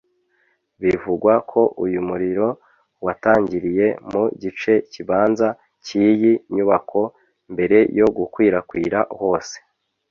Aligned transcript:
Bivugwa 0.81 1.33
ko 1.51 1.61
uyu 1.85 1.99
muriro 2.09 2.47
watangiriye 3.05 3.87
mu 4.11 4.23
gice 4.41 4.73
kibanza 4.91 5.47
cy’iyi 5.85 6.33
nyubako 6.53 7.01
mbere 7.53 7.77
yo 7.99 8.07
gukwirakwira 8.17 8.99
hose 9.19 9.55